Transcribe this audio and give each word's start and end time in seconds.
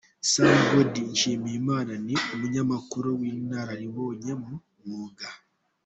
Sam 0.31 0.55
Gody 0.69 1.01
Nshimiyimana, 1.11 1.93
ni 2.05 2.15
Umunyamakuru 2.33 3.07
w’inararibonye 3.19 4.31
mu 4.41 4.51
mwuga. 4.79 5.27